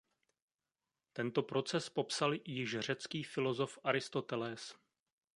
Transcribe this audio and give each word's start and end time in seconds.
Tento 1.13 1.43
proces 1.43 1.89
popsal 1.89 2.33
již 2.45 2.79
řecký 2.79 3.23
filozof 3.23 3.79
Aristotelés. 3.83 4.75